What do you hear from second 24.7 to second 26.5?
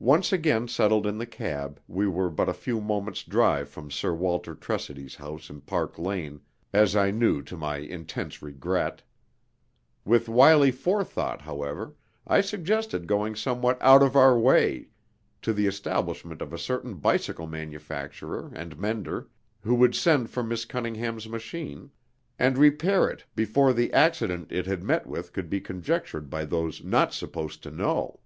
met with could be conjectured by